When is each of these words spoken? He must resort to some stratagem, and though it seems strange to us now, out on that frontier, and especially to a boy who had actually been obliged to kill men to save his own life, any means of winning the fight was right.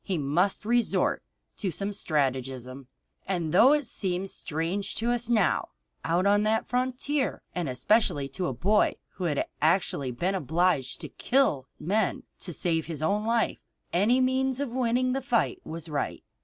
He 0.03 0.17
must 0.17 0.65
resort 0.65 1.21
to 1.57 1.69
some 1.69 1.93
stratagem, 1.93 2.87
and 3.27 3.53
though 3.53 3.73
it 3.73 3.85
seems 3.85 4.33
strange 4.33 4.95
to 4.95 5.11
us 5.11 5.29
now, 5.29 5.67
out 6.03 6.25
on 6.25 6.41
that 6.41 6.67
frontier, 6.67 7.43
and 7.53 7.69
especially 7.69 8.27
to 8.29 8.47
a 8.47 8.51
boy 8.53 8.95
who 9.17 9.25
had 9.25 9.45
actually 9.61 10.09
been 10.09 10.33
obliged 10.33 11.01
to 11.01 11.07
kill 11.07 11.67
men 11.79 12.23
to 12.39 12.51
save 12.51 12.87
his 12.87 13.03
own 13.03 13.27
life, 13.27 13.61
any 13.93 14.19
means 14.19 14.59
of 14.59 14.69
winning 14.69 15.13
the 15.13 15.21
fight 15.21 15.61
was 15.63 15.87
right. 15.87 16.23